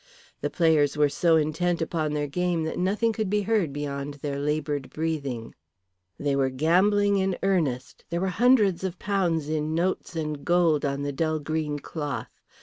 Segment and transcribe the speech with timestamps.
[0.41, 4.39] The players were so intent upon their game that nothing could be heard beyond their
[4.39, 5.53] laboured breathing.
[6.19, 11.03] They were gambling in earnest, there were hundreds of pounds in notes and gold on
[11.03, 12.31] the dull green cloth.